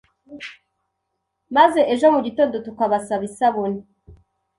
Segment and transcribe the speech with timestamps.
[1.55, 3.79] maze ejo mu gitondo tukabasaba isabune,